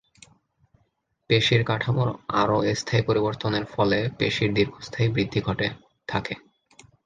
পেশীর 1.29 1.61
কাঠামোর 1.65 2.09
আরও 2.41 2.57
স্থায়ী 2.75 3.03
পরিবর্তনের 3.05 3.65
ফলে 3.65 3.99
পেশীর 4.17 4.49
দীর্ঘস্থায়ী 4.53 5.07
বৃদ্ধি 5.09 5.39
ঘটে 5.41 5.67
থাকে। 6.07 6.33